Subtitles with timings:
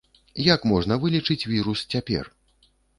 [0.53, 2.37] Як можна вылічыць вірус цяпер?